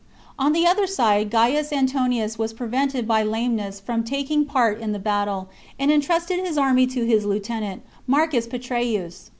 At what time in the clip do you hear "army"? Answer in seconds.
6.57-6.87